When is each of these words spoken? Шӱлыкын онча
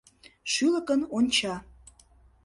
Шӱлыкын 0.51 1.01
онча 1.17 1.55